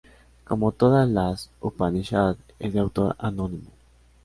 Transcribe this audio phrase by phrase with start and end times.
[0.45, 3.69] Como todas las "Upanishad", es de autor anónimo.